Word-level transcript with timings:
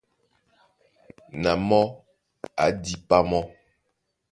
Na 1.41 1.51
mɔ́ 1.67 1.83
á 2.63 2.65
dípá 2.81 3.17
mɔ́. 3.29 3.43